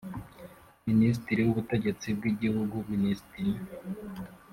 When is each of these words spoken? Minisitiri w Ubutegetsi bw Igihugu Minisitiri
Minisitiri 0.87 1.39
w 1.45 1.49
Ubutegetsi 1.53 2.07
bw 2.17 2.23
Igihugu 2.31 2.75
Minisitiri 2.91 3.51